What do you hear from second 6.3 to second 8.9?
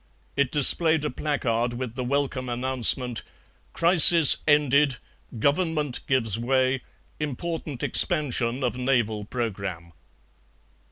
way. Important expansion of